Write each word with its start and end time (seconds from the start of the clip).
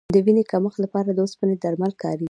د 0.15 0.17
وینې 0.25 0.43
کمښت 0.51 0.77
لپاره 0.81 1.09
د 1.13 1.17
اوسپنې 1.23 1.55
درمل 1.63 1.91
کارېږي. 2.01 2.19